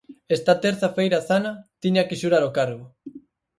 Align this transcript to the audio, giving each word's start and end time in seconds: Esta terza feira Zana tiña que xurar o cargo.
Esta 0.35 0.53
terza 0.65 0.89
feira 0.97 1.19
Zana 1.27 1.51
tiña 1.83 2.07
que 2.07 2.19
xurar 2.21 2.43
o 2.49 2.53
cargo. 2.57 2.85